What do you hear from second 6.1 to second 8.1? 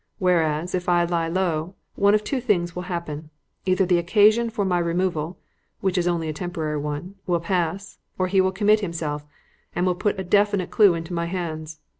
a temporary one) will pass,